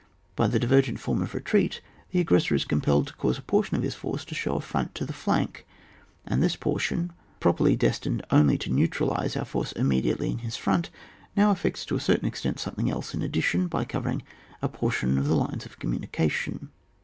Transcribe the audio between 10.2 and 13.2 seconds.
in his front, now effects to a certain extent something else